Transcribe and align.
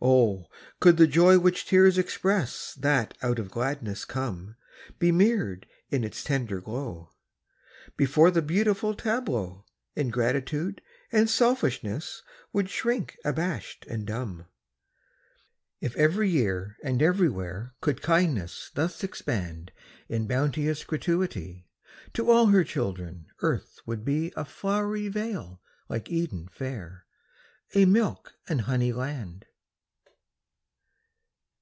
Oh, 0.00 0.46
could 0.78 0.96
the 0.96 1.08
joy 1.08 1.40
which 1.40 1.66
tears 1.66 1.98
express 1.98 2.72
That 2.74 3.18
out 3.20 3.40
of 3.40 3.50
gladness 3.50 4.04
come 4.04 4.54
Be 5.00 5.10
mirrored 5.10 5.66
in 5.90 6.04
its 6.04 6.22
tender 6.22 6.60
glow, 6.60 7.10
Before 7.96 8.30
the 8.30 8.40
beautiful 8.40 8.94
tableau 8.94 9.64
Ingratitude 9.96 10.80
and 11.10 11.28
selfishness 11.28 12.22
Would 12.52 12.70
shrink 12.70 13.16
abashed 13.24 13.86
and 13.86 14.06
dumb! 14.06 14.46
If 15.80 15.96
every 15.96 16.30
year 16.30 16.76
and 16.84 17.02
everywhere 17.02 17.74
Could 17.80 18.00
kindness 18.00 18.70
thus 18.74 19.02
expand 19.02 19.72
In 20.08 20.28
bounteous 20.28 20.84
gratuity, 20.84 21.66
To 22.14 22.30
all 22.30 22.46
her 22.46 22.62
children 22.62 23.26
earth 23.40 23.80
would 23.84 24.04
be 24.04 24.32
A 24.36 24.44
flowery 24.44 25.08
vale 25.08 25.60
like 25.88 26.08
Eden 26.08 26.48
fair, 26.52 27.04
A 27.74 27.84
milk 27.84 28.34
and 28.48 28.60
honey 28.60 28.92
land. 28.92 29.44